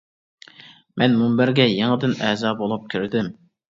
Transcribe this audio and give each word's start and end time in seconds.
مەن 1.03 1.19
مۇنبەرگە 1.21 1.69
يېڭىدىن 1.77 2.19
ئەزا 2.27 2.59
بولۇپ 2.65 2.93
كىردىم. 2.93 3.37